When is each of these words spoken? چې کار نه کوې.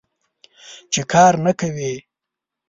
چې 0.91 1.01
کار 1.11 1.33
نه 1.45 1.51
کوې. 1.59 1.93